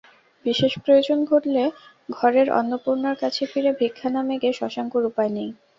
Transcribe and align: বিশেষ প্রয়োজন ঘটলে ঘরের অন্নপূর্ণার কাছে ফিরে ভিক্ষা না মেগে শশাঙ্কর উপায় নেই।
বিশেষ 0.45 0.71
প্রয়োজন 0.83 1.19
ঘটলে 1.25 1.63
ঘরের 2.09 2.47
অন্নপূর্ণার 2.59 3.15
কাছে 3.15 3.43
ফিরে 3.51 3.71
ভিক্ষা 3.79 4.09
না 4.09 4.21
মেগে 4.27 4.51
শশাঙ্কর 4.59 5.03
উপায় 5.05 5.31
নেই। 5.33 5.49